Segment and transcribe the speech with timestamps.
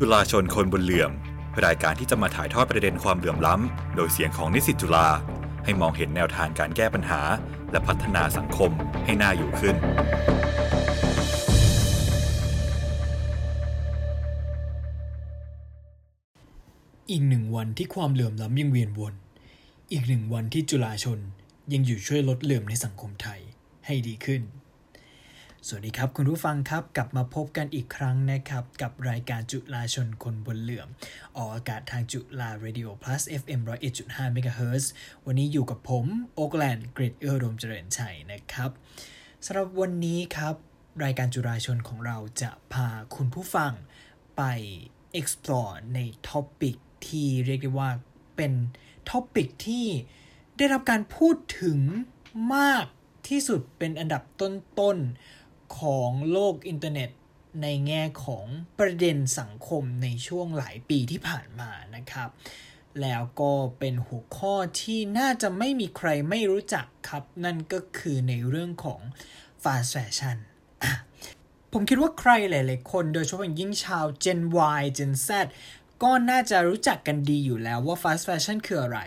[0.00, 1.10] จุฬาชนคนบนเหลื่อม
[1.64, 5.08] รายการที่จะมาถ่ายทอดประเด็นความเหลื่อมล้ำ โดยเสียงของนิสิตจุฬา
[5.64, 7.20] ให้มองเห็นแนวทางการแก้ปัญหา
[7.70, 8.70] และพัฒนาสังคม
[9.04, 9.76] ให้น่าอยู่ขึ้น
[17.10, 19.14] อีกหนึ่งวันที่ความเหลื่อมล้ำยังเวียนวน
[19.92, 21.18] อีกหนึ่งวันที่จุฬาชน
[21.72, 23.40] ยังอยู่ช่วยลดเหลื่อมในสังคมไทย
[23.86, 24.42] ให้ดีขึ้น
[25.70, 30.88] สวัสดีครับ คุณผู้ฟังครับกลับมาพบกันอีกครั้งนะครับ กับรายการจุฬาชนคนบนเหลื่อม
[31.36, 34.84] ออกอากาศทางจุฬา Radio Plus FM 101.5 MHz
[35.26, 36.04] วันนี้อยู่กับผม
[36.34, 38.70] โอกแลนด์กริดเอื้อรมเจริญชัยนะครับ
[39.44, 40.54] สำหรับวันนี้ครับ
[41.04, 43.72] รายการจุฬาชนของเราจะพาคุณผู้ฟัง
[44.36, 44.42] ไป
[45.18, 47.90] explore ใน topic ที่เรียกได้ว่า
[48.36, 48.52] เป็น
[49.10, 49.86] topic ที่
[50.56, 51.78] ได้รับการพูดถึง
[52.54, 52.84] มาก
[53.28, 55.37] ที่สุดเป็นอันดับต้นๆ
[55.78, 57.10] ของโลกอินเทอร์เน็ต
[57.62, 58.46] ในแง่ของ
[58.78, 62.30] ประเด็นสังคมในช่วงหลายปีที่ผ่านมานะครับ
[63.02, 69.00] แล้วก็เป็นหัวข้อที่น่าจะไม่มีใครไม่รู้จักครับ นั่นก็คือในเรื่องของ
[69.62, 70.36] fast fashion
[70.82, 70.92] อะ
[71.72, 74.40] ผมคิดว่าใครหลาย ๆ คนโดยเฉพาะอย่างยิ่งชาว Gen
[74.80, 75.28] Y Gen Z
[76.02, 79.00] ก็น่าจะรู้จักกันดีอยู่แล้วว่า fast fashion คืออะไร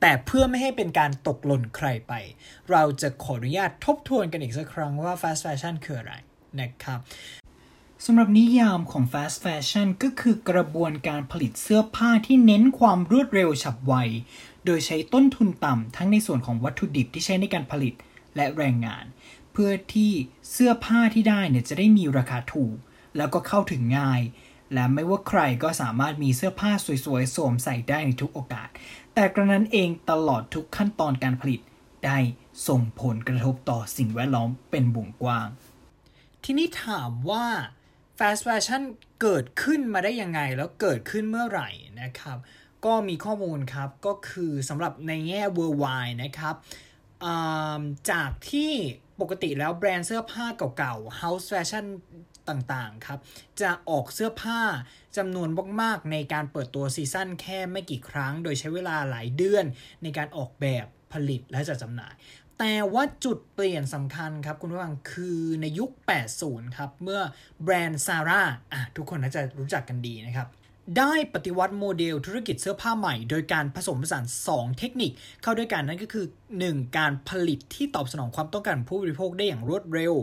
[0.00, 2.12] แต่เพื่อไม่ให้เป็นการตกหล่นใครไป
[2.70, 6.14] เราจะขออนุญาตทบทวนกันอีกสักครั้งว่า fast fashion คืออะไร
[6.60, 7.00] นะครับ
[8.04, 13.94] สำหรับนิยามของ fast fashion ก็คือกระบวนการผลิตเสื้อผ้าที่เน้นความรวดเร็วฉับไว
[14.64, 17.94] โดยใช้ต้นทุนต่ำทั้งในส่วนของวัตถุดิบที่ใช้ในการผลิต
[18.36, 19.04] และแรงงาน
[19.52, 20.12] เพื่อที่
[20.52, 22.76] เสื้อผ้าที่ได้เนี่ยจะได้มีราคาถูก
[23.16, 24.22] แล้วก็เข้าถึงง่าย
[24.74, 26.72] และไม่ว่าใครก็สามารถมีเสื้อผ้า
[27.04, 28.68] สวยๆสวมใส่ได้ในทุกโอกาส
[29.18, 31.60] แต่กระนั้นเองตลอดทุกขั้นตอนการผลิต
[32.04, 32.18] ได้
[32.68, 35.48] ส่งผลกระทบต่อสิ่งแวดล้อมเป็นวงกว้าง
[36.44, 37.46] ทีนี้ถามว่า
[38.18, 38.82] fast fashion
[39.22, 41.68] เกิดขึ้นมาได้ยังไง แล้วเกิดขึ้นเมื่อไหร่
[42.02, 42.38] นะครับ
[42.84, 46.54] ก็มีข้อมูลครับ ก็คือสำหรับในแง่ worldwide นะครับ
[48.10, 48.72] จากที่
[49.20, 50.46] ปกติแล้วแบรนด์เสื้อผ้า
[50.78, 51.86] เก่าๆ house fashion
[52.50, 53.18] ต่างๆครับ
[53.60, 54.60] จะออกเสื้อผ้า
[55.16, 55.48] จำนวน
[55.80, 59.64] มากๆในการเปิดตัวซีซั่นแค่ไม่กี่ครั้ง โดยใช้เวลาหลายเดือน
[60.02, 62.14] ในการออกแบบผลิตและจัดจำหน่าย
[62.58, 65.90] แต่ว่าจุดเปลี่ยนสำคัญครับคุณผู้ฟังคือในยุค
[66.32, 67.20] 80 ครับ เมื่อ
[67.62, 68.42] แบรนด์ซาร่า
[68.96, 70.48] ทุกคนน่าจะรู้จักกันดีนะครับ
[70.98, 76.26] ได้ปฏิวัติโมเดลธุรกิจเสื้อผ้าใหม่ โดยการผสมผสาน 2 เทคนิค เข้าด้วยกันนั่นก็คือ
[76.60, 76.96] 1.
[76.98, 80.14] การผลิตที่ตอบสนองความต้องการผู้บริโภคได้อย่างรวดเร็ว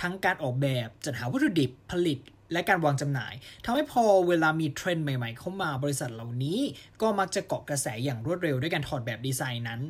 [0.00, 2.18] ทั้งการออกแบบจัดหาวัตถุดิบผลิต
[2.52, 3.34] และการวางจำหน่าย
[3.64, 6.60] ทำให้พอเวลามีเทรนด์ใหม่ๆ เข้ามาบริษัทเหล่านี้
[7.00, 9.80] ก็มักจะเกาะกระแสอย่างรวดเร็วด้วยการถอดแบบดีไซน์นั้น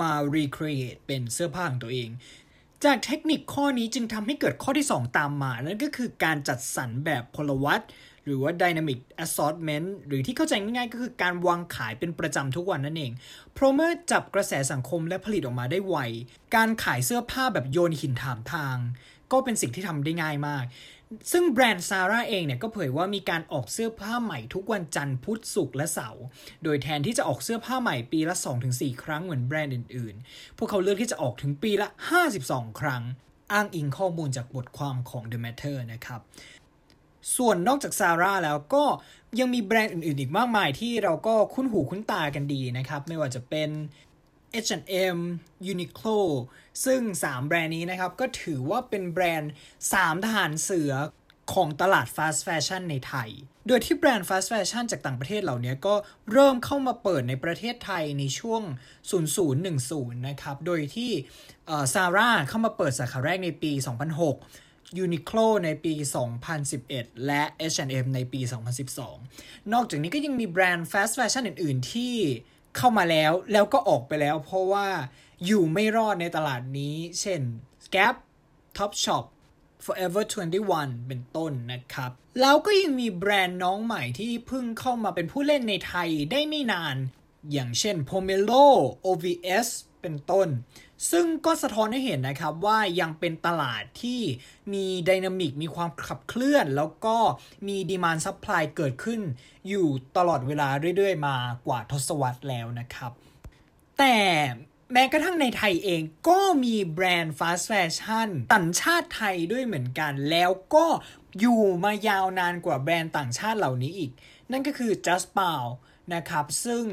[0.00, 2.08] มา recreate เป็นเสื้อผ้าของตัวเอง
[2.84, 7.80] จากเทคนิคข้อนี้จึงทำให้เกิดข้อที่ 2 ตามมา นั่นก็คือการจัดสรรแบบพลวัต
[8.26, 13.12] หรือว่า dynamic assortment หรือที่เข้าใจง่ายๆ ก็คือการวางขายเป็นประจำทุกวันนั่นเอง
[13.54, 15.96] เพราะเมื่อจับกระแสสังคมและผลิตออกมาได้ไว
[16.56, 18.76] การขายเสื้อผ้าแบบโยนหินถามทาง
[19.32, 20.64] ก็เป็นสิ่งที่ทำได้ง่ายมาก
[21.32, 26.24] ซึ่งแบรนด์ซาร่าเองเนี่ยก็เผยว่ามีการออกเสื้อผ้าใหม่ทุกวันจันทร์พุธศุกร์และเสาร์
[26.64, 28.34] โดยแทนที่จะออกเสื้อผ้าใหม่ปีละ
[28.68, 31.88] 2-4 ครั้งเหมือนแบรนด์อื่นๆ พวกเขาเลือกที่จะออกถึงปีละ
[32.34, 33.02] 52 ครั้ง
[33.52, 36.20] อ้างอิงข้อมูลจากบทความของ The Matter นะครับ
[37.36, 38.84] ส่วนนอกจากซาร่าแล้วก็
[39.38, 43.70] ยังมีแบรนด์อื่นๆ อีกมากมายที่เราก็คุ้นหูคุ้นตากันดีนะครับ ไม่ว่าจะเป็น
[44.64, 45.18] H&M
[45.72, 46.18] Uniqlo
[46.84, 49.52] ซึ่ง 3 แบรนด์นี้นะครับ ก็ถือว่าเป็นแบรนด์
[49.86, 50.92] 3 ทหารเสือ
[51.54, 53.30] ของตลาด fast fashion ในไทย
[53.68, 55.94] โดยที่แบรนด์ fast fashion จากต่างประเทศเหล่านี้ก็
[56.32, 58.62] เริ่มเข้ามาเปิดในประเทศไทยในช่วง
[59.40, 61.10] 0010 นะครับ โดยที่
[61.94, 63.72] ซาร่าเข้ามาเปิดสาขาแรกในปี
[64.20, 64.61] 2006
[65.04, 65.94] Uniqlo ในปี
[66.60, 67.42] 2011 และ
[67.72, 68.40] H&M ในปี
[69.06, 72.14] 2012 นอกจากนี้ก็ยังมีแบรนด์ fast fashion อื่น ๆ ที่
[72.76, 74.88] เข้ามาแล้วแล้วก็ออกไปแล้ว เพราะว่า
[75.44, 77.40] อยู่ไม่รอดในตลาดนี้ เช่น
[77.94, 78.16] Gap
[78.76, 79.24] Topshop
[79.84, 80.24] Forever
[80.66, 82.10] 21 เป็นต้นนะครับ
[82.40, 86.96] แล้วก็ยังมีแบรนด์น้องใหม่ที่เพิ่งเข้ามาเป็นผู้เล่นในไทยได้ไม่นาน
[87.52, 88.66] อย่างเช่น Pomelo
[89.06, 89.68] OVS
[90.02, 90.48] เป็นต้น
[91.10, 94.20] ซึ่งก็สะท้อนให้เห็นนะครับว่ายังเป็นตลาดที่
[94.72, 97.16] มี dynamic มีความขับเคลื่อน แล้วก็
[97.68, 99.20] มี demand supply เกิดขึ้น
[99.68, 103.12] อยู่ตลอดเวลาเรื่อยๆ มากว่าทศวรรษแล้วนะครับ
[103.98, 104.18] แต่
[104.92, 110.86] แม้กระทั่งในไทยเองก็มีแบรนด์ฟาสต์แฟชั่นต่างชาติไทยด้วยเหมือนกัน แล้วก็
[111.40, 114.10] อยู่มายาวนานกว่าแบรนด์ต่างชาติเหล่านี้อีก
[114.50, 115.64] นั่นก็คือ Just p o w
[116.14, 116.84] นะครับ ซึ่ง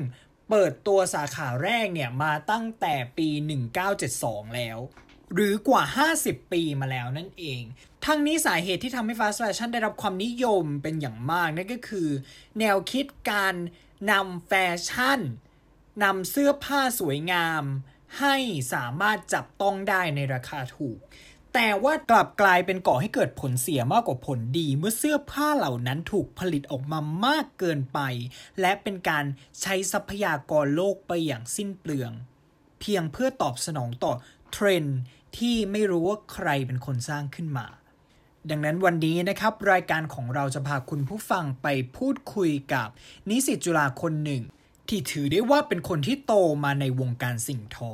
[0.49, 3.29] เปิดตัวสาขาแรกเนี่ยมาตั้งแต่ปี
[3.93, 4.77] 1972 แล้ว
[5.33, 5.83] หรือกว่า
[6.17, 7.61] 50 ปีมาแล้วนั่นเอง
[8.05, 12.09] ทั้งนี้สาเหตุที่ทำให้ fast fashion ได้รับความนิยมเป็นอย่างมากนั่นก็คือ
[12.59, 13.55] แนวคิดการ
[14.11, 14.51] นำแฟ
[14.87, 15.19] ชั่น
[16.03, 17.63] นำเสื้อผ้าสวยงาม
[18.19, 18.35] ให้
[18.73, 20.99] สามารถจับต้องได้ในราคาถูก
[21.53, 27.99] แต่ว่ากลับกลายเป็นก่อให้เกิดผลเสียมากกว่าผลดี เมื่อเสื้อผ้าเหล่านั้นถูกผลิตออกมามากเกินไป
[28.61, 29.25] และเป็นการ
[29.61, 32.11] ใช้ทรัพยากรโลกไปอย่างสิ้นเปลือง
[32.79, 34.13] เพียงเพื่อตอบสนองต่อ
[34.51, 34.97] เทรนด์
[35.37, 37.67] ที่ไม่รู้ว่าใครเป็นคนสร้างขึ้นมา
[38.49, 41.67] ดังนั้นวันนี้นะครับ รายการของเราจะพาคุณผู้ฟังไป
[41.97, 42.87] พูดคุยกับ
[43.29, 44.43] นิสิตจุฬาคนหนึ่ง
[44.87, 47.91] ที่ถือได้ว่าเป็นคนที่โตมาในวงการสิ่งทอ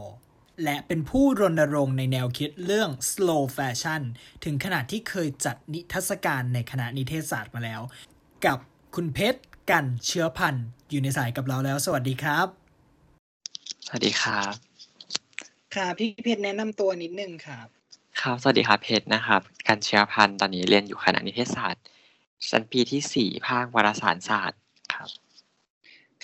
[0.63, 4.01] และเป็นผู้รณรงค์ในแนวคิดเรื่อง slow fashion
[4.43, 7.81] ถึงขนาดที่เคยจัดนิทรรศการในคณะนิเทศศาสตร์มาแล้ว
[8.45, 8.57] กับ
[8.95, 9.41] คุณเพชร
[9.71, 12.47] กันเชื้อพันธ์อยู่ในสายกับเราแล้ว สวัสดีครับ
[13.85, 14.53] สวัสดีครับ
[15.75, 17.67] ครับพี่เพชรแนะนำตัวนิดนึงครับ
[18.21, 21.83] ครับสวัสดีครับเพชรนะครับการเชื้อพันธุ์ตอนนี้เรียนอยู่คณะนิเทศศาสตร์
[22.49, 24.59] ชั้นปีที่สี่ภาควารสารศาสตร์
[24.93, 25.09] ครับ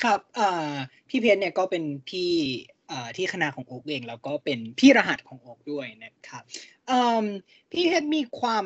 [0.02, 0.72] ครับเอ่อ
[1.10, 2.32] พี่เพชรเนี่ยก็เป็นพี่
[2.81, 2.81] เอ่อ
[3.18, 6.44] ที่คณะของโอ๊กเอง แล้วก็เป็นพี่รหัสของโอ๊กด้วยนะครับ
[7.72, 8.66] พี่เพชรมีความ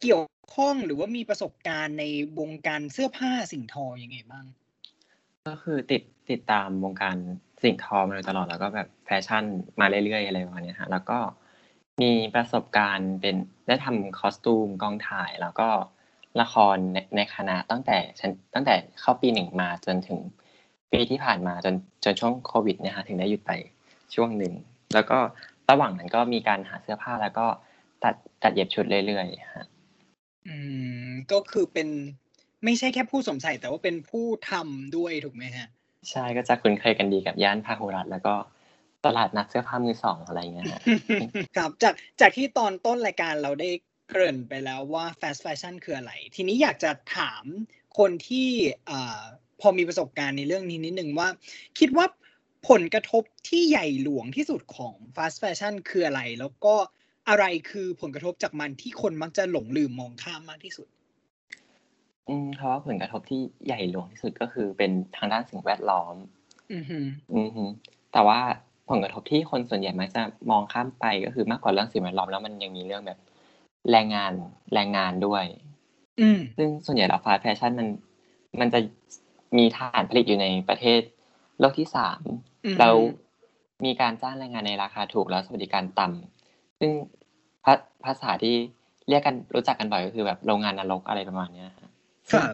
[0.00, 0.24] เกี่ยว
[0.54, 2.04] ข้องหรือว่ามีประสบการณ์ใน
[2.38, 4.44] วงการเสื้อผ้าสิ่งทอยังไงบ้าง
[5.46, 7.16] ก็คือติดติดตามวงการ
[7.62, 9.44] สิ่งทอมาโดยตลอดแล้วก็แบบแฟชั่น
[9.80, 11.18] มาเรื่อยๆอะไรประมาณนี้ฮะแล้วก็
[12.02, 13.36] มีประสบการณ์เป็น
[13.66, 15.68] ได้ทำคอสตูมกองถ่าย แล้วก็
[16.40, 20.18] ละครในในคณะตั้งแต่ชั้นตั้งแต่เข้าปีหนึ่งมาจนถึง
[20.92, 21.74] ปีที่ผ่านมาจน
[22.04, 23.52] จนช่วงโควิดเนี่ยฮะถึงได้หยุดไป
[24.14, 24.52] ช่วงหนึ่ง
[24.94, 25.18] แล้วก็
[25.70, 27.46] ระหว่างนั้นก็มีการหาเสื้อผ้าแล้วก็
[28.04, 29.66] ตัดตัดเย็บชุดเรื่อยๆฮะ
[30.48, 30.56] อื
[31.08, 31.88] มก็คือเป็น
[32.64, 35.68] ไม่ใช่แค่ผู้สวมใส่แต่ว่าเป็นผู้ทำด้วยถูกไหมฮะ
[36.10, 38.34] ใช่ก็จะคุ้นเคยกันดีกับย่านพาหุรัตน์แล้วก็
[39.04, 40.82] ตลาดนัดเสื้อผ้ามือสองอะไรเงี้ยฮะ
[41.56, 43.70] ครับจากจากที่ตอนต้นรายการเราได้
[44.10, 47.44] เกริ่นไปแล้วว่า fast fashion คืออะไร ทีนี้อยากจะถาม
[47.98, 48.48] คนที่
[48.90, 49.22] อ่า
[49.60, 51.28] พอมีประสบการณ์ในเรื่องนี้นิดนึงว่า
[51.78, 52.06] คิดว่า
[52.68, 56.74] ผลกระทบที่ใหญ่หลวงที่สุดของ fast fashion คืออะไร แล้วก็
[57.28, 60.86] อะไรคือผลกระทบจากมันที่คนมักจะหลงลืมมองข้ามมากที่สุด
[62.28, 66.14] อืมเพราะว่าผลกระทบที่ใหญ่หลวงที่สุดก็คือเป็นทางด้านสิ่งแวดล้อม
[66.72, 66.98] อือฮึ
[67.34, 67.64] อือฮึ
[68.12, 68.40] แต่ว่า
[68.90, 73.18] ผลกระทบที่คนส่วนใหญ่มักจะมองข้ามไปก็คือมากกว่าเรื่องสิ่งแวดล้อมแล้วมันยังมีเรื่องแบบ
[73.90, 74.32] แรงงาน
[74.74, 75.44] แรงงานด้วย
[76.20, 77.88] อืมซึ่งส่วนใหญ่แล้วฟาสต์แฟชั่นมัน
[78.60, 78.80] มันจะ
[79.56, 81.00] มีฐานผลิตอยู่ในประเทศ
[81.60, 82.20] โลกที่สาม
[82.66, 82.94] อือฮึแล้ว
[83.84, 86.90] มีการจ้างแรงงานในราคาถูกแล้วสวัสดิการต่ำซึ่ง
[87.64, 87.72] ภา
[88.04, 88.54] ภาษาที่
[89.08, 91.90] เรียกกันรู้จักกันบ่อยก็คือแบบโรงงานนรกอะไรประมาณเนี้ยฮะ
[92.32, 92.48] ครับ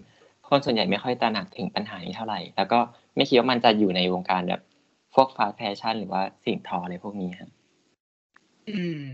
[0.49, 2.79] คนส่วนใหญ่ไม่ค่อยตระหนักถึงปัญหานี้เท่าไหร่ แล้วก็
[3.17, 4.61] ไม่คิดว่ามันจะอยู่ในวงการแบบ
[5.15, 7.51] พวก fast fashion หรือว่าสิ่งทออะไรพวกนี้ครับ
[8.71, 9.07] อืม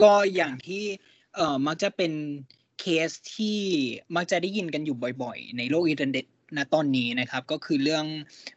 [0.00, 0.82] ก็อย่างที่
[1.34, 2.12] เอ่อมักจะเป็น
[2.80, 3.58] เคสที่
[4.16, 6.24] มักจะได้ยินกันอยู่บ่อย ๆ ในโลกอินเทอร์เน็ต
[6.56, 8.04] ณตอนนี้นะครับ ก็คือเรื่อง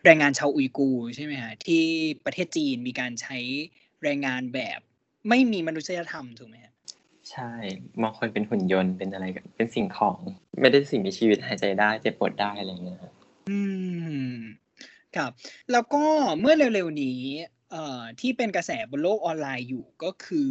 [0.06, 1.84] แรงงานชาวอุยกูร์ใช่ไหมฮะที่
[2.26, 3.38] ประเทศจีนมีการใช้
[4.04, 4.80] แรงงานแบบ
[5.30, 6.74] ไม่มีมนุษยธรรมถูกไหมฮะ
[7.32, 7.52] ใช่
[8.02, 10.18] บางคนเป็นหุ่นยนต์เป็นอะไรกันเป็นสิ่งของ
[10.60, 13.14] ไม่ได้สิ่งมีชีวิตหายใจได้เจ็บปวดได้อะไรเงี้ยครับ
[13.50, 13.60] อื
[14.32, 14.36] ม
[15.16, 15.32] ครับ
[15.72, 16.04] แล้วก็
[16.40, 17.22] เมื่อเร็วๆนี้
[17.72, 20.50] เอ่อที่เป็นกระแสบนโลกออนไลน์อยู่ก็คือ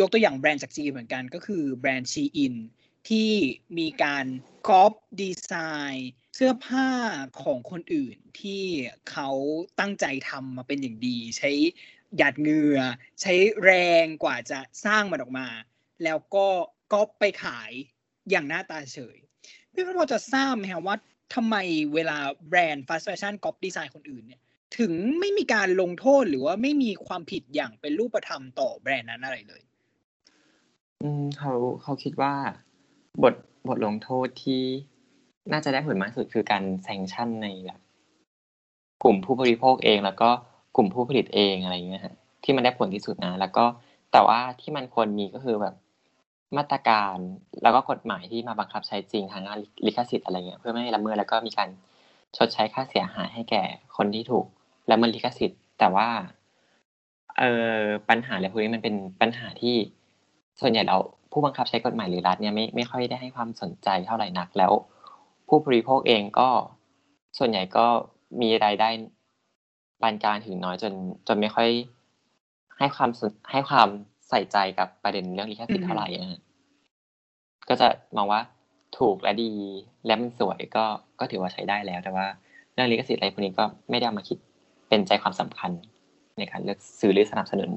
[0.00, 2.54] ยกตัวอย่างแบรนด์จากจีนเหมือนกันก็คือแบรนด์ชีอิน
[3.08, 3.30] ที่
[3.78, 4.26] มีการ
[4.68, 5.52] ก๊อปดีไซ
[5.94, 6.88] น์ เสื้อผ้า
[7.42, 8.62] ของคนอื่นที่
[9.10, 9.30] เขา
[9.80, 11.50] ตั้งใจทำมาเป็นอย่างดี ใช้
[12.16, 12.78] หยาดเหงื่อ
[13.20, 13.70] ใช้แร
[14.04, 15.48] งกว่าจะสร้างมันออกมา
[16.04, 16.46] แล้วก็
[16.92, 17.70] ก๊อปไปขาย
[18.30, 19.16] อย่างหน้าตาเฉย
[19.72, 20.96] พี่พอจะทราบไหมครับว่า
[21.34, 21.56] ทำไม
[21.94, 22.18] เวลา
[22.48, 24.40] แบรนด์ fast fashion ก๊อปดีไซน์คนอื่นเนี่ย
[24.78, 29.62] ถึงไม่มีการลงโทษหรือว่าไม่มีความผิดอย่างเป็นรูปธรรมต่อแบรนด์นั้นอะไรเลย
[31.02, 32.34] อืมเขาเขาคิดว่า
[33.22, 33.34] บท
[33.68, 34.62] บทลงโทษที่
[35.50, 37.80] น่าจะได้ผลมากสุดคือการแซงชั่นในแบบ
[39.02, 40.30] กลุ่มผู้บริโภคเอง แล้วก็
[40.76, 43.64] กลุ่มผู้ผลิตเองอะไรอย่างเงี้ยฮะที่มันได้ผลที่สุดนะ แล้วก็
[44.12, 45.74] แต่ว่าที่มันควรมีก็คือแบบ
[46.56, 47.16] มาตรการ
[47.62, 51.68] แล้วก็กฎหมายที่มาบังคับใช้จริงทางด้านลิขสิทธิ์อะไรเงี้ยเพื่อไม่ให้ละเมิดแล้วก็มีการ
[52.36, 53.62] ชดใช้ค่าเสียหายให้แก่
[53.96, 54.46] คนที่ถูก
[54.90, 56.08] ละเมิดลิขสิทธิ์ แต่ว่า
[57.38, 57.44] เอ
[57.74, 59.74] อปัญหาอะไรพวกนี้มันเป็นปัญหาที่
[60.60, 61.00] ส่วนใหญ่แล้ว
[61.32, 64.72] ผู้บังคับใช้กฎหมายหรือรัฐเนี่ยไม่ไม่ค่อยได้ให้ความสนใจเท่าไหร่นักแล้ว
[65.54, 66.48] ผู้บริโภคเองก็
[67.38, 67.86] ส่วนใหญ่ก็
[68.40, 68.88] มีรายได้
[70.02, 70.92] ปานกลางถึงน้อยจน
[71.28, 71.68] จนไม่ค่อย
[72.78, 73.88] ให้ความสนให้ความ
[74.28, 76.40] ใส่ใจกับประเด็นเรื่องลิขสิทธิ์เท่าไหร่นะฮะ
[77.68, 78.40] ก็จะมองว่า
[78.98, 79.52] ถูกและดี
[80.06, 80.84] และมันสวยก็
[81.20, 82.26] ก็ถือว่าใช้ได้แล้ว แต่ว่า
[82.74, 84.38] เรื่องลิขสิทธิ์อะไรพวกนี้ก็ไม่ได้เอามาคิด
[84.88, 85.70] เป็นใจความสำคัญ
[86.38, 87.70] ในการเลือกซื้อหรือสนับสนุน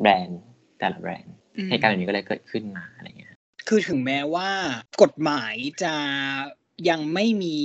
[0.00, 0.40] แบรนด์
[0.78, 1.34] แต่ละแบรนด์
[1.68, 3.34] เหตุการณ์แบบนี้ก็เลยเกิดขึ้นมาอะไรเงี้ย
[3.68, 4.48] คือถึงแม้ว่า
[5.02, 5.94] กฎหมายจะ
[6.88, 7.56] ยังไม่มี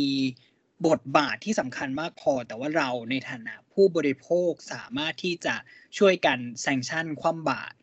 [0.88, 5.56] บทบาทที่สำคัญมากพอ แต่ว่าเราในฐานะผู้บริโภคสามารถที่จะ
[5.98, 7.76] ช่วยกันแซงชั่นคว่ำบาตร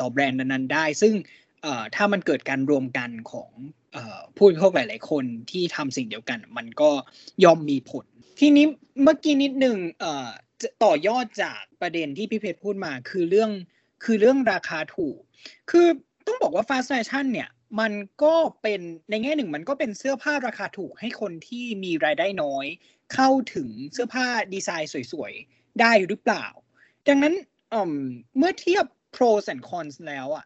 [0.00, 1.14] ต่อแบรนด์นั้นๆได้ ซึ่ง
[1.94, 3.50] ถ้ามันเกิดการรวมกันของ
[4.36, 6.90] ผู้บริโภคหลาย ๆ คนที่ทำสิ่งเดียวกัน มันก็
[7.44, 8.04] ย่อมมีผล
[8.40, 8.66] ทีนี้
[9.02, 9.76] เมื่อกี้นิดหนึ่ง
[10.84, 13.50] ต่อยอดจากประเด็นที่พี่เพชรพูดมาคือเรื่อง
[14.04, 15.18] คือเรื่องราคาถูก
[15.70, 15.86] คือ
[16.26, 17.48] ต้องบอกว่าฟาสต์แฟชั่นเนี่ย
[17.80, 17.92] มัน
[18.22, 18.80] ก็เป็น
[19.10, 22.66] ในแง่หนึ่งมันก็เป็นเสื้อผ้าราคาถูกให้คนที่มีรายได้น้อย
[23.14, 26.46] เข้าถึงเสื้อผ้าดีไซน์สวยๆ ได้หรือเปล่า
[27.08, 27.34] ดังนั้น
[28.38, 30.44] เมื่อเทียบ pros and cons แล้วอะ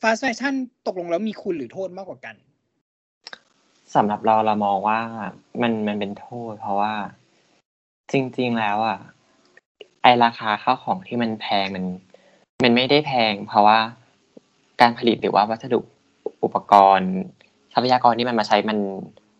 [0.00, 0.54] fast fashion
[0.86, 2.36] ตกลงแล้วมีคุณหรือโทษมากกว่ากัน
[3.94, 5.00] สำหรับเราเรามองว่า
[5.62, 6.94] มันมันเป็นโทษ เพราะว่า
[8.12, 8.98] จริง ๆแล้วอะ
[10.02, 11.84] ไอราคาข้าวของที่มันแพงมัน
[12.62, 13.78] มันไม่ได้แพง เพราะว่า
[14.80, 15.80] การผลิตหรือว่าวัสดุ
[16.44, 17.12] อุปกรณ์
[17.72, 18.78] ทรัพยากรที่มันมาใช้มัน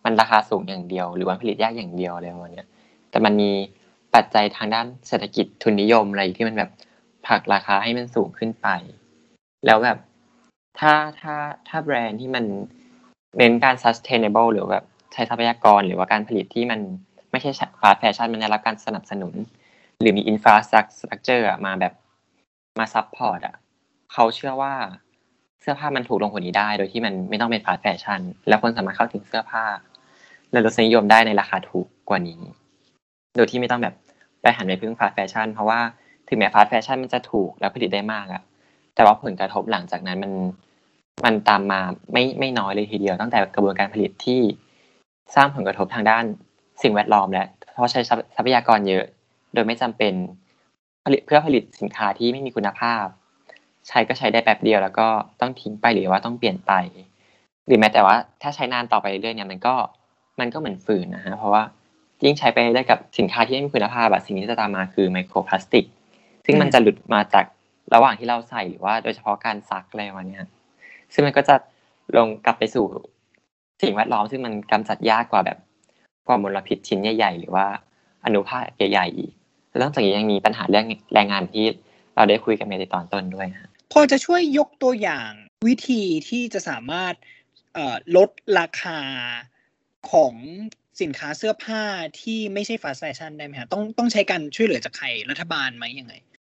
[0.05, 2.65] มันราคาสูงอย่างเดียว หรือว่าผลิตยากอย่างเดียวอะไรประมาณนี้
[3.11, 3.51] แต่มันมี
[4.15, 6.71] ปัจจัยทางด้านเศรษฐกิจทุนนิยมอะไรที่มันแบบ
[7.27, 8.69] ผลักราคาให้มันสูงขึ้นไป
[9.67, 9.99] แล้วแบบ
[10.79, 11.35] ถ้าถ้า
[11.69, 12.45] ถ้าแบรนด์ที่มัน
[13.39, 16.81] เน้นการ sustainable หรือแบบใช้ทรัพยากรหรือว่าการผลิตที่มัน
[17.31, 17.51] ไม่ใช่
[17.81, 19.35] fast fashion มันได้รับการสนับสนุน
[20.01, 21.93] หรือมี infrastructure มาแบบ
[22.79, 23.57] มา support อะ
[24.13, 24.75] เขาเชื่อว่า
[25.65, 29.65] เสื้อผ้ามันถูกลงกว่านี้ได้ โดยที่มันไม่ต้องเป็น fast fashion แล้วคนสามารถเข้าถึงเสื้อผ้า
[30.53, 32.41] และรสนิยมได้ในราคาถูกกว่านี้
[33.37, 33.95] โดยที่ไม่ต้องแบบ
[34.43, 35.81] ไปหันไปพึ่ง fast fashion เพราะว่า
[36.29, 38.43] ถึงแม้ fast fashion มันจะถูกแล้วผลิตได้มากอะ
[38.95, 40.33] แต่ว่าผลกระทบหลังจากนั้นมัน
[41.25, 41.81] มันตามมา
[42.13, 44.41] ไม่ไม่น้อยเลยทีเดียวตั้งแต่กระบวนการผลิตที่
[45.35, 46.25] สร้างผลกระทบทางด้าน
[46.83, 48.01] สิ่งแวดล้อมและเพราะใช้
[48.37, 49.05] ทรัพยากรเยอะ
[49.55, 50.15] โดยไม่จำเป็น
[51.05, 53.05] ผลิตเพื่อผลิตสินค้าที่ไม่มีคุณภาพ
[53.89, 55.07] ใช้ก็ใช้ได้แป๊บเดียวแล้วก็
[55.41, 56.73] ต้องทิ้งไปหรือว่าต้องเปลี่ยนไป
[57.67, 59.75] หรือแม้แต่ว่าถ้าใช้นานต่อไปเรื่อยเนี่ยมันก็
[60.41, 61.63] มันก็เหมือนฝืนนะฮะเพราะว่า
[62.25, 65.85] ยิ่งใช้ไปได้กับสินค้าที่ไม่มีคุณภาพแบบสิ่งที่จะตามมาคือไมโครพลาสติก
[66.45, 67.45] ซึ่งมันจะหลุดมาจาก
[67.95, 70.41] ระหว่างที่เราใส่หรือว่าโดยเฉพาะการซักอะไรวันนี้
[71.15, 71.55] ซึ่งมันก็จะ
[72.17, 72.85] ลงกลับไปสู่
[73.83, 75.59] สิ่งแวดล้อมซึ่งมันกำจัดยากกว่าแบบ
[76.27, 77.67] กว่ามลพิษชิ้นใหญ่ ๆ หรือว่า
[78.25, 79.33] อนุภาคใหญ่ๆอีก
[79.69, 81.65] แล้วนอกจากนี้ยังมีปัญหาเรื่องแรงงานที่
[82.17, 85.31] เราได้คุยกันในตอนต้นด้วยนะ พอจะช่วยยกตัวอย่าง
[85.67, 87.15] วิธีที่จะสามารถ
[88.17, 89.01] ลดราคา
[90.11, 90.35] ของ
[91.01, 91.83] สินค้าเสื้อผ้า
[92.21, 96.15] ที่ไม่ใช่ fast fashion ได้ไหมฮะต้องต้องใช้การช่วยเหลือจากใครรัฐบาลไหมยังไง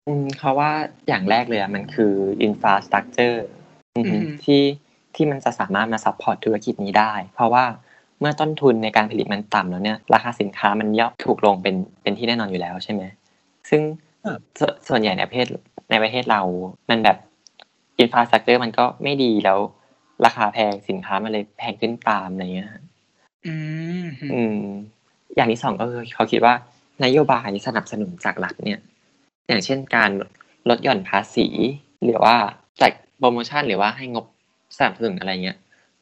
[0.08, 0.72] อืมเขาว่า
[1.08, 3.46] อย่างแรกเลยมันคือ infrastructure
[4.44, 4.64] ที่
[5.16, 7.66] ที่มันจะสามารถมา support ธุรกิจนี้ได้ เพราะว่า
[8.20, 13.04] เมื่อต้นทุนในการผลิตมันต่ำแล้วเนี่ย ราคาสินค้ามันย่อมถูกลงเป็นเป็นที่แน่นอนอยู่แล้วใช่ไหม
[13.70, 13.82] ซึ่ง
[14.88, 15.48] ส่วนใหญ่ในประเทศ
[15.90, 16.42] ในประเทศเรา
[16.90, 17.18] มันแบบ
[18.00, 19.60] อินฟราสตรักเจอร์มันก็ไม่ดีแล้ว
[20.26, 22.70] ราคาแพงสินค้ามันเลยแพงขึ้นตามอะไรเงี้ย
[23.48, 23.56] อื
[24.04, 24.58] มอืม
[25.36, 26.54] อย่างที่สองก็คือเขาคิดว่า
[27.04, 28.80] นโยบายสนับสนุนจากรัฐเนี่ย
[29.48, 30.10] อย่างเช่นการ
[30.70, 31.48] ลดหย่อนภาษี
[32.06, 32.36] หรือว่า
[32.82, 34.26] จัดโปรโมชั่นหรือว่าให้งบ
[34.78, 35.58] สนับสนุนอะไรเงี้ย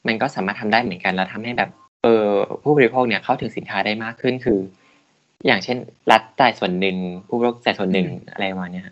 [0.07, 1.69] มันก็สามารถทำได้เหมือนกันแล้วทำให้แบบ
[2.03, 2.27] เออ
[2.63, 4.59] ผู้บริโภคเนี่ยเข้าถึงสินค้าได้มากขึ้นคือ
[5.45, 5.77] อย่างเช่น
[6.11, 8.83] รัฐจ่ายส่วนหนึ่งผู้บริโภคจ่ายส่วนหนึ่งอะไรประมาณนี้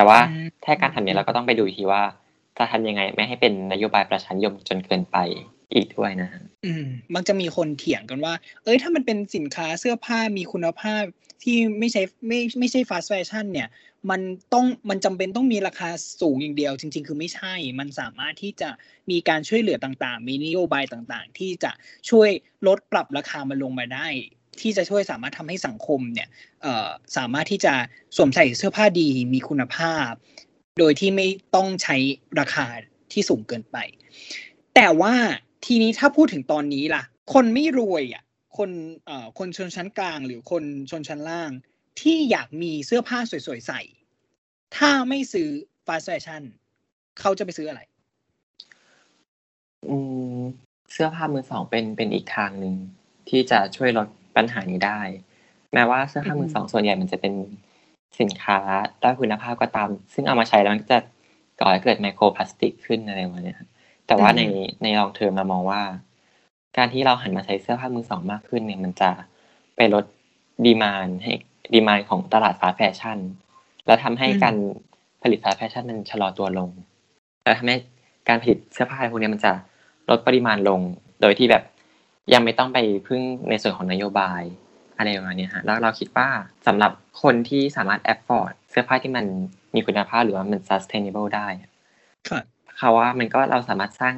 [0.00, 0.22] แต่ว่า
[0.64, 2.02] ถ้าการทำเนี้ยเราก็ต้องไปดูทีว่า
[2.58, 5.16] จะทำยังไง ไม่ให้เป็นนโยบายประชานิยมจนเกินไป
[5.74, 6.28] อีกด้วยนะ
[6.64, 11.02] อืมมันจะมีคนเถียงกันว่า เอ้ยถ้ามันเป็นสินค้าเสื้อผ้ามีคุณภาพ
[11.42, 13.68] ที่ไม่ใช่ไม่ไม่ใช่ฟาสต์แฟชั่นเนี่ย
[14.10, 14.20] มัน
[14.54, 15.90] ต้องมันจำเป็นต้องมีราคา
[16.20, 18.70] สูงอย่างเดียว จริง ๆ คือไม่ใช่ มันสามารถที่จะ
[19.10, 21.72] มีการช่วยเหลือต่างๆ มีนโยบายต่างๆ ที่จะ
[22.10, 22.30] ช่วย
[22.66, 24.08] ลดปรับราคามันลงมาได้
[24.60, 26.28] ที่จะช่วยสามารถทำให้สังคมเนี่ย
[27.16, 27.74] สามารถที่จะ
[28.16, 30.10] สวมใส่เสื้อผ้าดีมีคุณภาพ
[30.78, 31.96] โดยที่ไม่ต้องใช้
[32.40, 32.66] ราคา
[33.12, 33.76] ที่สูงเกินไป
[34.74, 35.14] แต่ว่า
[35.66, 37.02] ทีนี้ถ้าพูดถึงตอนนี้ล่ะ
[37.32, 38.24] คนไม่รวยอะ
[38.58, 38.70] คน
[39.06, 41.50] เอ่อคนชนชั้นกลางหรือคนชนชั้นล่าง
[42.00, 43.80] ที่อยากมีเสื้อผ้าสวยๆใส่
[44.76, 45.48] ถ้าไม่ซื้อ
[45.86, 46.42] ฟาสแฟชั่น
[47.20, 47.80] เขาจะไปซื้ออะไร
[49.88, 49.96] อื
[50.40, 50.42] ม
[50.92, 52.74] เสื้อผ้ามือสองเป็นเป็นอีกทางหนึ่ง
[53.28, 55.00] ที่จะช่วยลด ปัญหานี้ได้
[55.72, 57.32] แม้ว่าเสื้อผ้ามือสองส่วนใหญ่มันจะเป็น
[58.20, 58.58] สินค้า
[59.02, 60.98] ด้อยคุณภาพก็ตาม ซึ่งเอามาใช้แล้วมันจะ
[61.60, 63.54] ก่อให้เกิดไมโครพลาสติกขึ้นอะไรประมาณนี้
[64.06, 64.42] แต่ว่าใน
[64.82, 65.82] ใน long term เรามองว่า
[66.76, 69.10] การที่เราหันมาใช้เสื้อผ้ามือสองมากขึ้นเนี่ย มันจะ
[69.76, 70.04] ไปลด
[70.66, 71.32] demand ให้
[71.74, 73.18] demand ของตลาด fast fashion
[73.86, 74.56] แล้วทำให้การ
[75.22, 76.70] ผลิต fast fashion มันชะลอตัวลง
[77.42, 77.76] แล้วทำให้
[78.28, 79.52] การผลิตเสื้อผ้าพวกนี้มันจะ
[80.10, 80.80] ลดปริมาณลง
[81.20, 81.62] โดยที่แบบ
[82.34, 84.42] ยังไม่ต้องไปพึ่งในส่วนของนโยบาย
[84.96, 86.28] อะไรประมาณนี้ฮะแล้วเราคิดว่า
[86.66, 89.24] สำหรับคนที่สามารถ afford เสื้อผ้าที่มัน
[89.74, 91.72] มีคุณภาพหรือว่ามัน sustainable ได้ครับ
[92.76, 94.14] เขาว่ามันก็เราสามารถสร้าง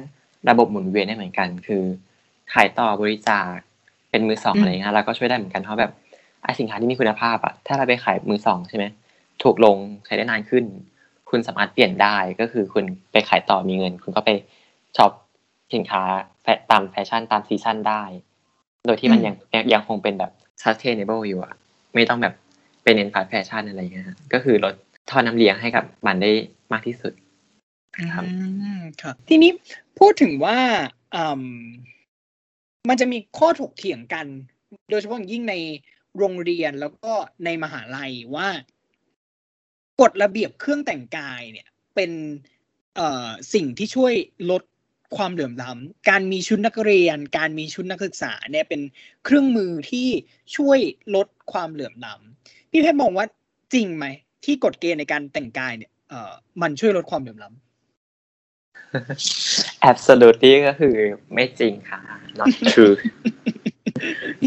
[0.49, 1.83] ระบบหมุนเวียนได้เหมือนกัน คือ
[2.53, 3.49] ขายต่อบริจาค
[4.09, 5.91] เป็นมือสองอืมอะไรเงี้ยเราก็ช่วยได้เหมือนกันเพราะแบบ
[6.43, 8.85] ไอสินค้าที่มีคุณภาพอะถ้าเราไปขายมือสองใช่ไหม
[9.43, 10.63] ถูกลงใช้ได้นานขึ้น
[11.29, 14.31] คุณสามารถเปลี่ยนได้ก็คือคุณไปขายต่อมีเงิน คุณก็ไป
[14.97, 15.11] shop
[15.73, 16.32] สินค้าแฟ
[16.71, 18.03] ตามแฟชั่นตาม season ได้
[18.85, 20.31] โดยที่มันยังยังยังคงเป็นแบบ
[20.61, 21.53] sustainable อยู่อะ
[21.95, 22.33] ไม่ต้องแบบ
[22.83, 24.73] ไปเน้น fast fashion อะไรเงี้ยฮะก็คือลด
[25.09, 26.31] ท่อน้ำเลี้ยงให้กับมันได้
[26.71, 27.13] มากที่สุด
[28.13, 28.29] ครับอื
[28.79, 29.51] มครับทีนี้
[29.99, 30.57] พูดถึงว่า
[31.15, 31.43] อืม
[32.89, 34.25] มันจะมีข้อถกเถียงกัน
[34.89, 35.55] โดยเฉพาะอย่างยิ่งใน
[36.17, 37.13] โรงเรียนแล้วก็
[37.45, 38.47] ในมหาลัยว่า
[40.01, 42.11] กฎระเบียบเครื่องแต่งกายเนี่ย เป็น
[42.95, 44.13] เอ่อสิ่งที่ช่วย
[44.51, 44.63] ลด
[45.17, 48.81] ความเหลื่อมล้ำการมีชุดนักเรียน การมีชุดนักศึกษาเนี่ยเป็น
[49.25, 50.07] เครื่องมือที่
[50.55, 50.79] ช่วย
[51.15, 53.25] ลดความเหลื่อมล้ำพี่เพชรมองว่า
[53.73, 54.05] จริงไหม
[54.45, 57.61] ที่กฎเกณฑ์ในการแต่งกายเนี่ยเอ่อมันช่วยลดความเหลื่อมล้ำ
[59.91, 60.95] absolutely ก็คือ
[61.33, 61.99] ไม่จริงค่ะ
[62.39, 62.95] not true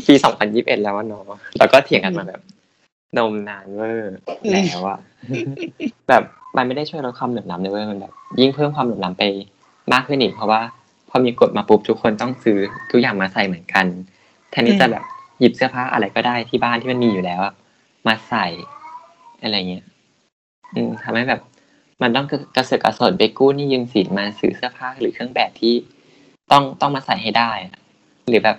[0.06, 1.24] ปีสองพันยิบเอ็ดแล้วว่าเนาะ
[1.58, 2.40] แล้วก็เถียงกันมาแบบ
[3.18, 4.16] นมนานเวอร์
[4.50, 4.98] แล้วอะ
[6.08, 6.22] แบบ
[6.56, 9.24] มันไม่ได้ช่วยลดความเหลื่อมล้ำเลยเว้ยมันแบบ ยิ่งเพิ่มความเหลื่อมล้ำไป
[9.92, 10.62] มากขึ้นอีกเพราะว่า
[11.08, 12.58] พอมีกฎมาปุ๊บทุกคนต้องซื้อ
[12.90, 13.86] ทุกอย่างมาใส่เหมือนกัน
[14.50, 15.04] แทนที่จะแบบ
[15.40, 17.40] หยิบเสื้อผ้าอะไรก็ได้ที่บ้านที่มันมีอยู่แล้ว
[18.06, 18.46] มาใส่
[19.42, 19.84] อะไรเงี้ย
[20.74, 21.40] อืมทำให้แบบ
[22.02, 22.26] มันต้อง
[22.56, 25.74] กระเสือกกระสนไปกู้นี่ยืมสินมาซื้อเสื้อผ้าหรือเครื่องแบบที่
[26.52, 27.50] ต้องต้องมาใส่ให้ได้
[28.28, 28.56] หรือแบบ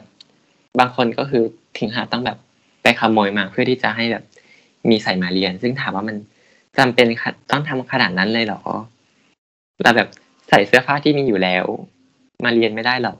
[0.79, 1.43] บางคนก็คือ
[1.77, 2.37] ถึงหาต้องแบบ
[2.83, 4.23] ไปขโมยมาเพื่อที่จะให้แบบ
[4.89, 6.15] มีใส่มาเรียน ซึ่งถามว่ามัน
[6.77, 7.05] จำเป็น
[7.51, 8.61] ต้องทำขนาดนั้นเลยเหรอ
[9.83, 10.09] เราแบบ
[10.49, 11.65] ใส่เสื้อผ้าที่มีอยู่แล้ว
[12.45, 13.15] มาเรียนไม่ได้เหรอ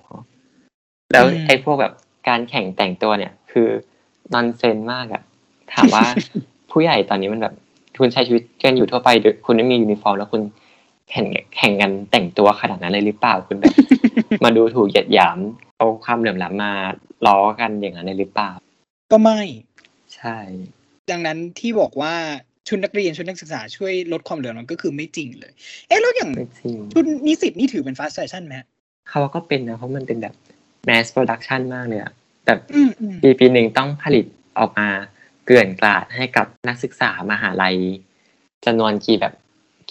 [1.11, 1.93] แล้วอืมไอ้พวกแบบ
[2.27, 3.69] การแข่งแต่งตัวเนี่ย คือ
[4.33, 5.23] nonsense มากอะ
[5.73, 6.03] ถามว่า
[6.71, 7.53] ผู้ใหญ่ตอนนี้มันแบบ
[7.99, 10.41] คุณใช้ชีวิตกันอยู่ทั่วไปโดยคุณไม่มียูนิฟอร์ม แล้วคุณ
[11.09, 13.73] แข่งแข่งกันแต่งตัวขนาดนั้นเลยหรือเปล่าคุณแบบ
[14.43, 15.37] มาดูถูกเหยียดหยาม
[15.77, 16.71] เอาความเหลื่อมล้ำมา
[17.25, 18.51] ล้อกันอย่างนั้นเลยหรือเปล่า
[19.11, 19.39] ก็ไม่
[20.15, 20.37] ใช่
[21.11, 22.15] ดังนั้นที่บอกว่า
[22.67, 25.51] ชุดนักเรียนชุดนักศึกษาช่วยลดความเหลื่อมล้ำก็คือไม่จริงเลย
[25.87, 28.67] เอ๊ะแล้วอย่างไม่จริงชุดนิสิตนี่ถือเป็น fast fashion ไหมฮะ
[29.07, 30.33] เขาว่าก็เป็นนะเพราะมันเป็นแบบ
[30.87, 32.11] mass production มากเลยอะ
[32.45, 34.25] แบบอืมอืมปีปีหนึ่งต้องผลิต
[34.59, 34.87] ออกมา
[35.45, 37.75] เกลื่อนกลาดให้กับนักศึกษามหาลัย
[38.65, 39.33] จำนวนกี่แบบ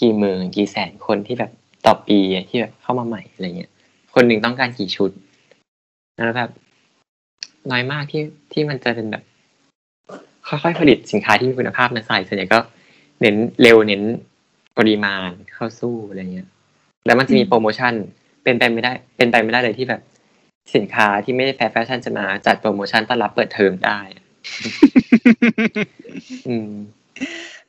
[0.01, 1.51] กี่หมื่นกี่แสนคนที่แบบ
[1.87, 3.71] ต่อปีอะที่แบบเข้ามาใหม่อะไรเงี้ย
[4.15, 5.11] คนหนึ่งต้องการกี่ชุด
[6.15, 6.51] แล้วแบบ
[7.71, 9.23] น้อยมากที่ที่มันจะเป็นแบบ
[10.49, 12.59] ค่อยๆผลิตสินค้าที่มีคุณภาพมาใส่ส่วนใหญ่ก็
[13.21, 14.03] เน้นเร็วเน้น
[14.79, 16.49] ปริมาณเข้าสู้อะไรเงี้ย
[17.07, 17.93] แล้วมันจะมีโปรโมชั่น
[18.45, 20.01] เป็นไปไม่ได้ เป็นไปไม่ได้เลยที่แบบ
[20.75, 23.99] สินค้าที่ไม่ได้ fast fashion จะมาจัดโปรโมชั่นต้อนรับเปิดเทอมได้
[26.49, 26.73] อืม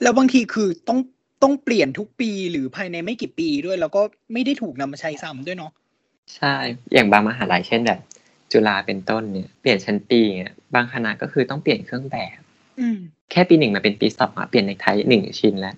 [0.02, 1.00] แล้วบางทีคือต้อง
[1.44, 4.02] ต้องเปลี่ยนทุกปีหรือภายในไม่กี่ปีด้วย แล้วก็
[4.34, 5.72] ไม่ได้ถูกนำมาใช้ซ้ำด้วยเนาะ
[6.36, 6.56] ใช่
[6.94, 8.00] อย่างบางมหาลัยเช่นแบบ
[8.52, 12.47] จุฬาเป็นต้นเนี่ย เปลี่ยนชั้นปีเนี่ยบางคณะก็คือต้องเปลี่ยนเครื่องแบบอืม
[13.32, 15.76] แค่ปีหนึ่งมาเป็นปีสองอะเปลี่ยนเนกไทหนึ่งชิ้นแล้ว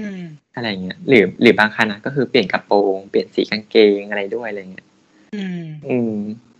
[0.00, 0.22] อืม
[0.54, 4.86] อะไรเงี้ยหรือหรือบางคณะก็คือเปลี่ยนกระโปรงเปลี่ยนสีกางเกงอะไรด้วยอะไรเงี้ย
[5.34, 6.14] อืมอืม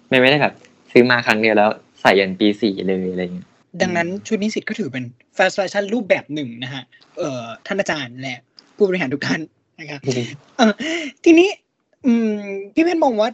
[0.09, 0.55] ไม่ไม่ได้แบบ
[0.93, 3.47] ซื้อมาครั้งเดียวแล้วใส่ยันปีสี่เลยอะไรเงี้ย
[3.83, 5.05] ดังนั้นชุดนิสิตก็ถือเป็น
[5.37, 6.83] ฟาสแฟชั่นรูปแบบหนึ่งนะฮะ
[7.19, 8.39] เอ่อท่านอาจารย์และ
[8.77, 9.41] ผู้บริหารทุกท่าน
[9.81, 10.01] นะครับ
[10.59, 10.73] เออ
[11.25, 11.49] ทีนี้
[12.07, 12.41] อืม
[12.75, 13.31] พี่เพชรมองว่า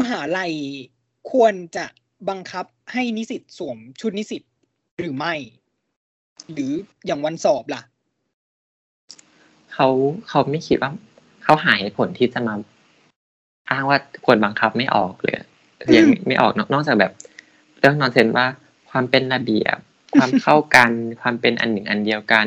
[0.00, 0.52] มหาลัย
[1.32, 1.84] ควรจะ
[2.28, 4.42] บังคับให้นิสิตสวมชุดนิสิต
[4.98, 5.34] หรือไม่
[6.52, 6.72] หรือ
[7.06, 7.80] อย่างวันสอบล่ะ
[9.72, 9.88] เขา
[10.28, 10.92] เขาไม่คิดว่า
[11.44, 12.54] เขาหาเหตุผลที่จะมา
[13.70, 15.34] อ้างว่าควรบังคับไม่ออกเลย
[15.96, 17.12] ยังไม่ไม่ออกนอกนอกจากแบบ
[17.80, 18.46] เรื่องนอนเซนว่า
[18.90, 19.76] ความเป็นระเบียบ
[20.18, 22.46] ความเข้ากันความเป็นอันหนึ่งอันเดียวกัน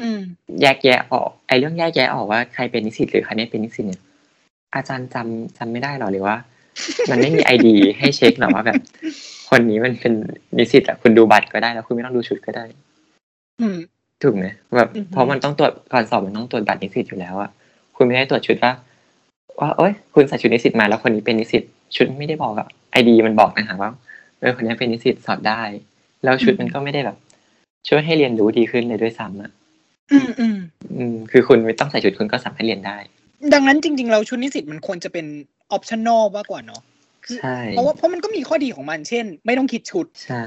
[0.00, 0.18] อืม
[0.62, 4.02] แยกแยะออกไอ้เรื่องแยกแยะออกว่าใครเป็นนิสิตหรือใครไม่เป็นนิสิตเนี่ย
[4.74, 6.36] อาจารย์จำจำไม่ได้หรอหรือว่า
[7.10, 8.80] มันไม่มีไอดีให้เช็คหรอว่าแบบ
[9.50, 10.12] คนนี้มันเป็น
[10.58, 12.87] นิสิตอะคุณดูบัตรก็ได้แล้วคุณไม่ต้องดูชุดก็ได้อืม
[14.22, 17.50] ถูกไหมแบบอือฮึเพราะมันต้องตรวจก่อนสอบมันต้องตรวจบัตรนิสิตอยู่แล้วอะ
[17.96, 18.72] คุณไม่ได้ตรวจชุดว่า
[19.60, 21.62] ว่าเอ้ย คุณใส่ชุดนิสิตมาแล้วคนนี้เป็นนิสิต
[21.96, 23.90] ชุดไม่ได้บอกอะไอดีมันบอกนะฮะว่า
[24.40, 25.62] เออคนนี้เป็นนิสิตสอบได้
[26.24, 27.16] แล้วชุดมันก็ไม่ได้แบบ
[27.88, 29.50] ช่วยให้เรียนรู้ดีขึ้นเลยด้วยซ้ำอะ
[30.12, 30.58] อืมอืม
[30.96, 32.98] อืมคือคุณไม่ต้องใส่ชุดคุณก็สามารถเรียนได้
[33.52, 35.26] ดังนั้นจริง ๆ เราชุดนิสิตมันควรจะเป็น
[35.72, 36.82] optional มากกว่าเนาะ
[37.24, 40.44] คือใช่เพราะว่าเพราะมันก็มีข้อดีของมัน เช่น ไม่ต้องคิดชุด ใช่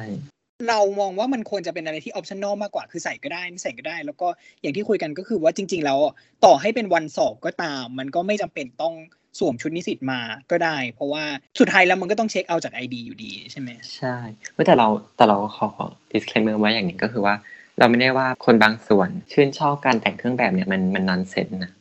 [0.69, 4.27] เรามองว่ามันควรจะเป็นอะไรที่ optional มากกว่าคือใส่ก็ได้ไม่ใส่ก็ได้ แล้วก็
[4.61, 6.13] อย่างที่คุยกันก็คือว่าจริง ๆ แล้วอะ
[6.45, 8.93] ต่อให้เป็นวันสอบก็ตาม มันก็ไม่จำเป็นต้อง
[9.39, 10.19] สวมชุดนิสิตมา
[10.51, 11.23] ก็ได้ เพราะว่า
[11.59, 14.15] สุดท้ายแล้วมันก็ต้องเช็คเอาจาก ID อยู่ดีใช่ไหมใช่
[14.53, 15.69] เมื่อแต่เราแต่เราขอ
[16.11, 17.35] disclaimer ไว้อย่างหนึ่งก็คือว่า
[17.79, 21.71] เราไม่ได้ว่าคนบางส่วนชื่นชอบการแต่งเครื่องแบบเนี่ยมันมัน nonsense นะ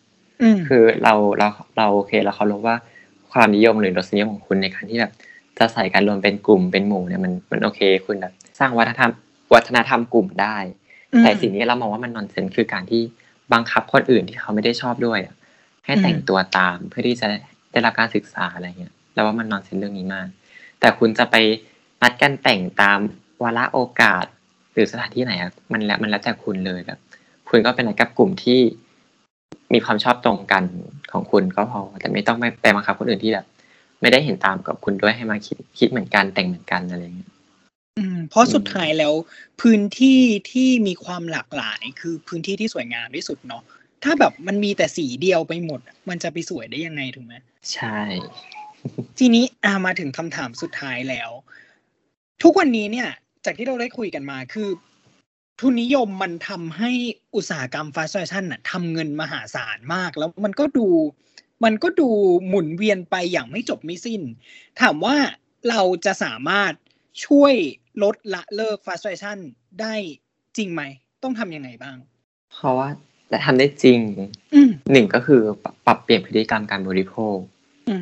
[0.43, 2.77] อืมคือเราเราเราโอเคเราเคารพว่า
[3.33, 5.13] ความนิยมหรือรสนิยมของคุณในการที่แบบ
[5.61, 9.11] จะใส่กันรวมเป็นกลุ่มเป็นหมู่เนี่ยมันมันโอเค คุณแบบสร้างวัฒนธรรม
[9.55, 10.57] วัฒนธรรมกลุ่มได้
[11.23, 13.03] แต่สิ่งนี้เรามองว่ามันนอนเซนคือการที่
[13.53, 15.35] บังคับคนอื่นที่เขาไม่ได้ชอบด้วยอะ
[15.85, 17.27] ให้แต่งตัวตามเพื่อที่จะ
[17.73, 20.29] ได้รับการศึกษาอะไรเงี้ยแล้วว่ามันนอนเซนเรื่องนี้มาก
[20.81, 21.37] แต่คุณจะไป
[22.03, 22.99] นัดกันแต่งตาม
[23.43, 24.25] วาระโอกาส
[24.73, 26.99] หรือสถานที่ไหนอะมันแล้วมันแล้วแต่คุณเลยแบบ
[27.49, 28.61] คุณก็เป็นอะไรกับกลุ่มที่
[29.73, 30.65] มีความชอบตรงกัน
[31.13, 33.47] ของคุณก็พอ แต่ไม่ต้องไปไปบังคับคนอื่นที่แบบ
[34.01, 37.31] ไม่ได้เห็นตามกับคุณด้วยให้มาคิดคิดเหมือนกันแต่งเหมือนกันอะไรเงี้ย
[37.99, 39.13] อืมเพราะสุดท้ายแล้ว
[39.61, 43.63] พื้นที่ที่มีความหลากหลาย คือพื้นที่ที่สวยงามที่สุดเนาะ
[44.05, 47.35] ถ้าแบบมันมีแต่สีเดียวไปหมด มันจะไปสวยได้ยังไงถูกไหม
[47.73, 48.01] ใช่
[49.19, 51.31] ทีนี้อามาถึงคำถามสุดท้ายแล้ว
[52.43, 53.09] ทุกวันนี้เนี่ย
[53.45, 54.69] จากที่เราได้คุยกันมาคือ
[55.61, 56.91] ทุนนิยมมันทำให้
[57.35, 60.87] อุตสาหกรรม fast fashion น่ะทำเงินมหาศาลมาก แล้วมันก็ดู
[61.65, 62.09] มันก็ดู
[62.49, 64.23] หมุนเวียนไปอย่างไม่จบไม่สิ้น
[64.81, 65.17] ถามว่า
[65.69, 66.73] เราจะสามารถ
[67.27, 67.55] ช่วย
[68.03, 69.39] ลดละเลิก fast fashion
[69.81, 69.95] ได้
[70.57, 70.83] จริงไหม
[71.23, 71.97] ต้องทำยังไงบ้าง
[72.53, 72.89] เพราะว่า
[73.29, 73.99] แต่ทำได้จริง
[74.55, 75.41] อืมหนึ่งก็คือ
[75.87, 77.37] ปรับเปลี่ยนพฤติกรรมการบริโภค
[77.91, 78.01] อืม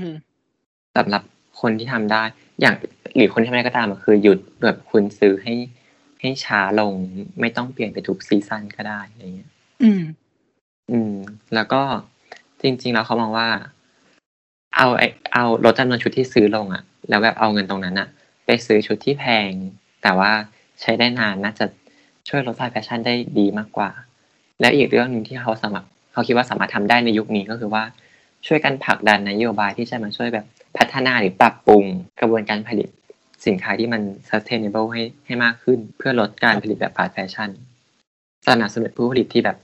[0.96, 1.22] สำหรับ
[1.60, 2.22] คนที่ทำได้
[2.60, 2.74] อย่าง
[3.16, 5.54] หรือคนที่ทำไม่ได้ก็ตามอะคือหยุดแบบคุณซื้อให้
[6.20, 6.92] ให้ช้าลง
[7.40, 9.50] ไม่ต้องเปลี่ยนไปทุกซีซั่นก็ได้อะไรเงี้ย
[9.82, 10.02] อืม
[10.90, 11.14] อืม
[11.54, 11.82] แล้วก็
[12.62, 13.48] จริง ๆ แล้วเขามองว่า
[14.76, 18.08] เอาไอเอาลดจำนวนชุดที่ซื้อลงอะแล้วแบบเอาเงินตรงนั้นอะ
[18.46, 19.50] ไปซื้อชุดที่แพง
[20.02, 20.30] แต่ว่า
[20.80, 21.66] ใช้ได้นานน่าจะ
[22.28, 23.90] ช่วยลดสายแฟชั่นได้ดีมากกว่า
[24.60, 27.82] แล้วอีกเรื่องหนึ่งที่เขาสามารถเขาคิดว่าสามารถทำได้ในยุคนี้ก็คือว่า
[28.46, 31.84] ช่วยกันผลักดันนโยบายที่จะมาช่วยแบบพัฒนาหรือปรับปรุง
[32.20, 32.88] กระบวนการผลิต
[33.46, 37.50] สินค้าที่มัน sustainable ให้ให้มากขึ้น เพื่อลดการผลิตแบบ fast fashion
[38.48, 39.56] สนับสนุนผู้ผลิตที่แบบ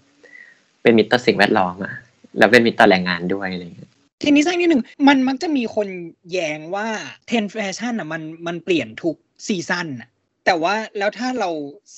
[0.82, 1.94] เป็นมิตรต่อสิ่งแวดล้อมอะ
[2.38, 3.90] แล้วเป็นมิตรต่อแรงงานด้วยอะไรอย่างเงี้ย
[4.22, 5.88] ทีนี้สักนิดหนึ่งมันมักจะมีคน
[6.32, 6.88] แย้งว่า
[7.26, 9.16] เทรนด์แฟชั่นอะมันมันเปลี่ยนทุก
[9.46, 10.08] season อะ
[10.44, 11.50] แต่ว่าแล้วถ้าเรา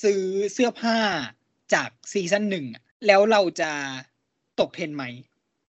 [0.03, 0.21] ซื้อ
[0.53, 0.97] เสื้อผ้า
[1.73, 3.71] จาก season หนึ่งอะแล้วเราจะ
[4.59, 5.03] ตกเทรนด์ไหม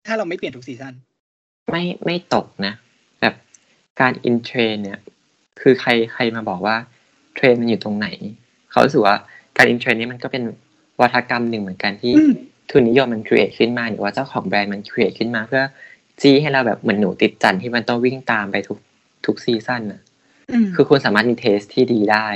[0.06, 0.94] ถ้าเราไม่เปลี่ยนทุก season
[1.72, 2.74] ไม่ไม่ตกนะ
[3.22, 3.36] แบบ
[4.02, 5.00] การ in trend เนี่ย
[5.62, 6.76] คือใครใครมาบอกว่า
[7.36, 8.08] เทรนด์มันอยู่ตรงไหน
[8.72, 9.16] เขารู้สึกว่า
[9.58, 10.44] การ in trend นี้มันก็เป็น
[11.02, 12.34] วาทกรรมหนึ่งเหมือนกันที่อืม
[12.72, 15.64] ทุนนิยมมัน create ขึ้นมาหรือว่าเจ้าของแบรนด์มัน create ขึ้นมาเพื่อ
[16.22, 18.78] จี้ให้เราแบบเหมือนหนูติดจั่นที่มันต้องวิ่งตามไปทุก
[19.26, 20.02] ทุก season น่ะ
[20.52, 22.28] อืมคือคุณสามารถมี taste ที่ดีได้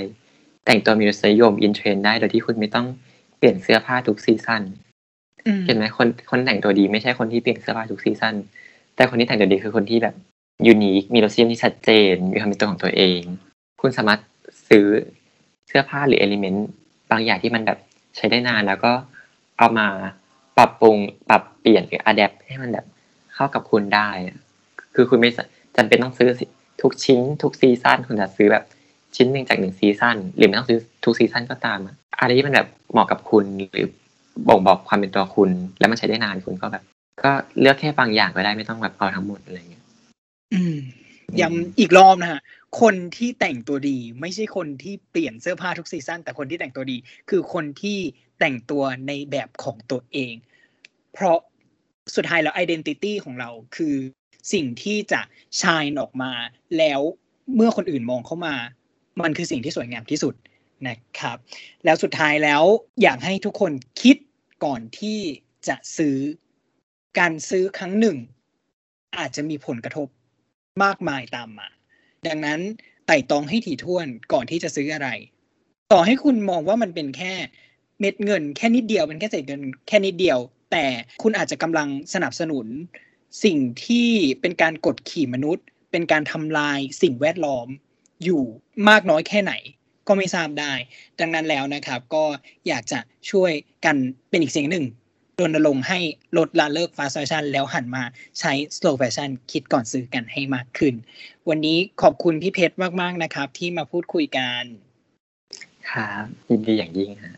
[0.65, 2.88] แต่งตัวมีรสนิยม in trend ได้โดยที่คุณไม่ต้อง
[3.38, 8.36] เปลี่ยนเสื้อผ้าทุก season เห็นไหมคนคนแต่งตัวดีไม่ใช่คนที่เปลี่ยนเสื้อผ้าทุก season
[8.95, 10.15] แต่คนที่แต่งตัวดีคือคนที่แบบ
[10.67, 13.21] unique มีรสนิยมที่ชัดเจน มีความเป็นตัวของตัวเอง
[13.82, 14.19] คุณสามารถ
[14.69, 14.86] ซื้อ
[15.67, 16.67] เสื้อผ้าหรือ element
[17.12, 17.80] บางอย่างที่มันแบบ
[18.15, 18.91] ใช้ได้นานแล้วก็
[19.58, 19.88] เอามา
[20.58, 20.98] ปรับปรุง
[21.30, 22.86] ปรับเปลี่ยนหรือ adapt ให้มันแบบ
[23.34, 24.38] เข้ากับคุณได้อะ
[24.96, 25.30] คือคุณไม่
[25.78, 26.30] จำเป็นต้องซื้อ
[26.82, 28.63] ทุกชิ้น ทุกซีซั่นคุณจะซื้อแบบ
[29.15, 33.88] ชิ้นหนึ่งจากหนึ่งซีซั่นหรือไม่ต้องซื้อทุกซีซั่นก็ตามอะอะไรที่มันแบบเหมาะกับคุณหรือ
[34.48, 36.84] บ่งบอกความเป็นตัวคุณ แล้วมันใช้ได้นานคุณก็แบบ
[37.24, 39.84] ก็เลือกแค่บางอย่างก็ได้ไม่ต้องแบบเอาทั้งหมดอะไรเงี้ย
[40.54, 40.78] อืม
[41.41, 42.41] ย้ำอีกรอบนะฮะ
[42.82, 46.98] คนที่แต่งตัวดี ไม่ใช่คนที่เปลี่ยนเสื้อผ้าทุกซีซั่นแต่คนที่แต่งตัวดี
[47.30, 47.98] คือคนที่
[48.39, 50.34] แต่งตัวในแบบของตัวเอง
[51.13, 51.39] เพราะ
[52.15, 53.95] สุดท้ายแล้ว identity ของเราคือ
[54.54, 55.21] สิ่งที่จะ
[55.62, 56.32] ชายออกมา
[56.78, 57.02] แล้ว
[57.56, 58.56] เมื่อคนอื่นมองเข้ามา
[59.24, 60.36] มันคือสิ่งที่สวยงามที่สุด
[60.88, 61.38] นะครับ
[61.86, 62.63] แล้วสุดท้ายแล้ว
[63.02, 63.71] อยากให้ทุกคน
[64.02, 64.17] คิด
[64.65, 65.19] ก่อนที่
[65.67, 66.17] จะซื้อ
[67.19, 68.17] การซื้อครั้งหนึ่ง
[69.17, 70.08] อาจจะมีผลกระทบ
[70.84, 71.67] มากมายตามมา
[72.28, 72.60] ดังนั้น
[73.08, 75.10] ไต่ตองให้ถี่ถ้วนก่อนที่จะซื้ออะไร
[75.91, 77.34] ต่อให้คุณมองว่ามันเป็นแค่
[77.99, 80.39] เม็ดเงินแค่นิดเดียวเป็นแค่เศษเงินแค่นิดเดียว
[80.71, 80.86] แต่
[81.21, 82.67] คุณอาจจะกำลังสนับสนุน
[83.43, 84.10] สิ่งที่
[84.41, 87.67] เป็นการกดขี่มนุษย์ เป็นการทำลายสิ่งแวดล้อม
[88.23, 88.43] อยู่
[88.89, 89.53] มากน้อยแค่ไหน
[90.08, 90.73] ก็ไม่ทราบได้
[91.19, 92.23] ดังนั้นแล้วนะครับ ก็
[92.67, 92.99] อยากจะ
[93.31, 93.51] ช่วย
[93.86, 93.95] กัน
[94.29, 94.86] เป็นอีกเสียงหนึ่ง
[95.39, 95.99] รณรงค์ให้
[96.38, 98.03] ลดละเลิกฟาสต์แฟชั่นแล้วหันมา
[98.39, 100.93] ใช้ slow fashion คิดก่อนซื้อกันให้มากขึ้น
[101.49, 104.63] วันนี้ขอบคุณพี่เพชรมาก ๆ นะครับ ที่มาพูดคุยกัน
[105.91, 107.35] ครับยินดีอย่างยิ่งฮะ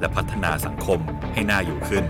[0.00, 0.98] และพัฒนาสังคม
[1.34, 2.04] ให้น่าอยู่ขึ้น